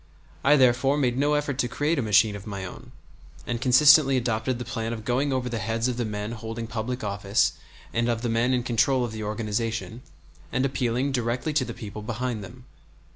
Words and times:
I 0.43 0.55
therefore 0.55 0.97
made 0.97 1.15
no 1.15 1.35
effort 1.35 1.59
to 1.59 1.67
create 1.67 1.99
a 1.99 2.01
machine 2.01 2.35
of 2.35 2.47
my 2.47 2.65
own, 2.65 2.91
and 3.45 3.61
consistently 3.61 4.17
adopted 4.17 4.57
the 4.57 4.65
plan 4.65 4.93
of 4.93 5.05
going 5.05 5.31
over 5.31 5.47
the 5.47 5.59
heads 5.59 5.87
of 5.87 5.97
the 5.97 6.05
men 6.05 6.31
holding 6.31 6.65
public 6.65 7.03
office 7.03 7.51
and 7.93 8.09
of 8.09 8.23
the 8.23 8.27
men 8.29 8.51
in 8.51 8.63
control 8.63 9.05
of 9.05 9.11
the 9.11 9.21
organization, 9.23 10.01
and 10.51 10.65
appealing 10.65 11.11
directly 11.11 11.53
to 11.53 11.65
the 11.65 11.75
people 11.75 12.01
behind 12.01 12.43
them. 12.43 12.65